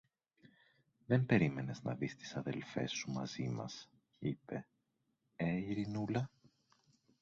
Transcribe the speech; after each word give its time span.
Δεν 1.05 1.25
περίμενες 1.25 1.81
να 1.81 1.93
δεις 1.95 2.15
τις 2.17 2.35
αδελφές 2.35 2.91
σου 2.91 3.11
μαζί 3.11 3.47
μας, 3.49 3.89
είπε, 4.19 4.67
ε, 5.35 5.45
Ειρηνούλα; 5.55 6.29